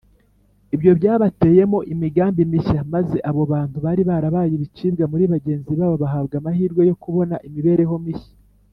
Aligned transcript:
ibyo 0.75 0.91
byabateyemo 0.99 1.79
imigambi 1.93 2.41
mishya 2.51 2.79
maze 2.93 3.17
abo 3.29 3.41
bantu 3.51 3.77
bari 3.85 4.01
barabaye 4.09 4.51
ibicibwa 4.53 5.03
muri 5.11 5.23
bagenzi 5.33 5.71
babo 5.79 5.95
bahabwa 6.03 6.35
amahirwe 6.41 6.81
yo 6.89 6.95
kubona 7.03 7.35
imibereho 7.47 7.95
mishya 8.05 8.33